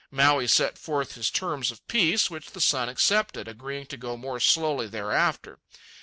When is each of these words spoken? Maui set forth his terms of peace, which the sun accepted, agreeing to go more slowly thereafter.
Maui 0.09 0.47
set 0.47 0.79
forth 0.79 1.13
his 1.13 1.29
terms 1.29 1.69
of 1.69 1.87
peace, 1.87 2.27
which 2.27 2.53
the 2.53 2.59
sun 2.59 2.89
accepted, 2.89 3.47
agreeing 3.47 3.85
to 3.85 3.97
go 3.97 4.17
more 4.17 4.39
slowly 4.39 4.87
thereafter. 4.87 5.59